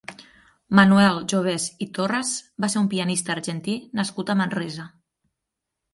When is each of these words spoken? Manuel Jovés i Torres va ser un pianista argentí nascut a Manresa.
Manuel 0.79 1.19
Jovés 1.33 1.67
i 1.87 1.89
Torres 1.99 2.31
va 2.65 2.71
ser 2.75 2.81
un 2.83 2.89
pianista 2.95 3.35
argentí 3.37 3.79
nascut 4.01 4.33
a 4.35 4.41
Manresa. 4.41 4.87